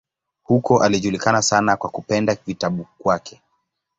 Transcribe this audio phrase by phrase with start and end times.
[0.43, 3.41] Huko alijulikana sana kwa kupenda vitabu kwake.